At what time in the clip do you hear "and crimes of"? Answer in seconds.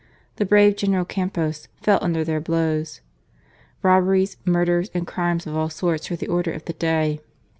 4.95-5.55